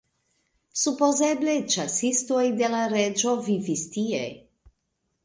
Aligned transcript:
Supozeble 0.83 1.53
ĉasistoj 1.73 2.45
de 2.63 2.71
la 2.77 2.79
reĝo 2.95 3.35
vivis 3.49 3.85
tie. 3.97 4.23